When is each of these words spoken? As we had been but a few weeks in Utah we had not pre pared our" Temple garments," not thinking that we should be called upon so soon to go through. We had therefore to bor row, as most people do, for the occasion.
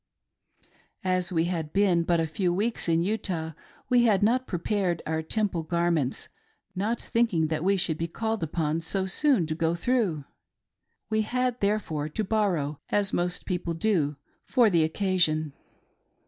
As 1.03 1.31
we 1.31 1.43
had 1.43 1.71
been 1.73 2.01
but 2.01 2.19
a 2.19 2.25
few 2.25 2.51
weeks 2.51 2.89
in 2.89 3.03
Utah 3.03 3.51
we 3.87 4.05
had 4.05 4.23
not 4.23 4.47
pre 4.47 4.57
pared 4.57 5.03
our" 5.05 5.21
Temple 5.37 5.61
garments," 5.61 6.27
not 6.75 6.99
thinking 6.99 7.49
that 7.49 7.63
we 7.63 7.77
should 7.77 7.99
be 7.99 8.07
called 8.07 8.41
upon 8.41 8.79
so 8.81 9.05
soon 9.05 9.45
to 9.45 9.53
go 9.53 9.75
through. 9.75 10.25
We 11.11 11.21
had 11.21 11.59
therefore 11.61 12.09
to 12.09 12.23
bor 12.23 12.53
row, 12.53 12.79
as 12.89 13.13
most 13.13 13.45
people 13.45 13.75
do, 13.75 14.15
for 14.43 14.71
the 14.71 14.83
occasion. 14.83 15.53